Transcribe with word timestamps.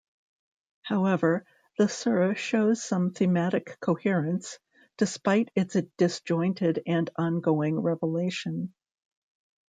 However, 0.81 1.45
the 1.77 1.87
sura 1.87 2.33
shows 2.33 2.83
some 2.83 3.11
thematic 3.11 3.79
coherence, 3.79 4.57
despite 4.97 5.51
its 5.53 5.77
disjointed 5.95 6.81
and 6.87 7.07
ongoing 7.17 7.79
revelation. 7.79 8.73